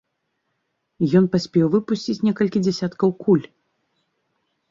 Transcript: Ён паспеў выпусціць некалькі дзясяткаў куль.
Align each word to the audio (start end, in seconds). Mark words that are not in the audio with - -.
Ён 1.19 1.25
паспеў 1.35 1.65
выпусціць 1.75 2.17
некалькі 2.27 2.63
дзясяткаў 2.67 3.09
куль. 3.23 3.45